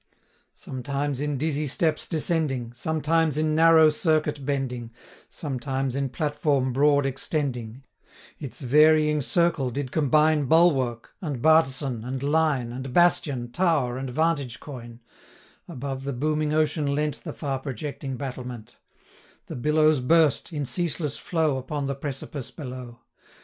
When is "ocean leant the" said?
16.51-17.31